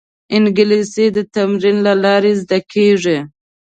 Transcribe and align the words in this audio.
انګلیسي 0.35 1.05
د 1.15 1.17
تمرین 1.35 1.77
له 1.87 1.93
لارې 2.03 2.31
زده 2.41 2.59
کېږي 2.71 3.17